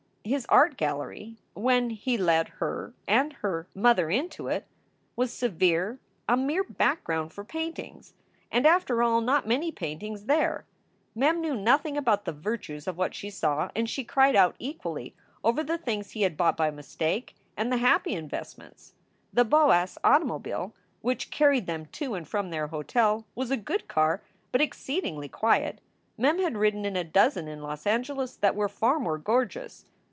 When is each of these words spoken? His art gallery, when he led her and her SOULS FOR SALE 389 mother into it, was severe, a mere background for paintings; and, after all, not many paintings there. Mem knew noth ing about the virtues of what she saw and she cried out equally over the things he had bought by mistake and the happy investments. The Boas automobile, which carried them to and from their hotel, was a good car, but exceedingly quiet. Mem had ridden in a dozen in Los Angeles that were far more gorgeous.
His 0.23 0.45
art 0.49 0.77
gallery, 0.77 1.37
when 1.55 1.89
he 1.89 2.15
led 2.15 2.49
her 2.59 2.93
and 3.07 3.33
her 3.33 3.65
SOULS 3.73 3.73
FOR 3.73 3.73
SALE 3.73 3.81
389 3.81 3.83
mother 3.83 4.23
into 4.23 4.47
it, 4.55 4.67
was 5.15 5.33
severe, 5.33 5.99
a 6.29 6.37
mere 6.37 6.63
background 6.63 7.33
for 7.33 7.43
paintings; 7.43 8.13
and, 8.51 8.67
after 8.67 9.01
all, 9.01 9.19
not 9.19 9.47
many 9.47 9.71
paintings 9.71 10.25
there. 10.25 10.65
Mem 11.15 11.41
knew 11.41 11.55
noth 11.55 11.87
ing 11.87 11.97
about 11.97 12.25
the 12.25 12.31
virtues 12.33 12.87
of 12.87 12.97
what 12.99 13.15
she 13.15 13.31
saw 13.31 13.71
and 13.75 13.89
she 13.89 14.03
cried 14.03 14.35
out 14.35 14.55
equally 14.59 15.15
over 15.43 15.63
the 15.63 15.79
things 15.79 16.11
he 16.11 16.21
had 16.21 16.37
bought 16.37 16.55
by 16.55 16.69
mistake 16.69 17.33
and 17.57 17.71
the 17.71 17.77
happy 17.77 18.13
investments. 18.13 18.93
The 19.33 19.43
Boas 19.43 19.97
automobile, 20.03 20.75
which 21.01 21.31
carried 21.31 21.65
them 21.65 21.87
to 21.93 22.13
and 22.13 22.27
from 22.27 22.51
their 22.51 22.67
hotel, 22.67 23.25
was 23.33 23.49
a 23.49 23.57
good 23.57 23.87
car, 23.87 24.21
but 24.51 24.61
exceedingly 24.61 25.27
quiet. 25.29 25.81
Mem 26.15 26.37
had 26.37 26.57
ridden 26.57 26.85
in 26.85 26.95
a 26.95 27.03
dozen 27.03 27.47
in 27.47 27.63
Los 27.63 27.87
Angeles 27.87 28.35
that 28.37 28.55
were 28.55 28.69
far 28.69 28.99
more 28.99 29.17
gorgeous. 29.17 29.87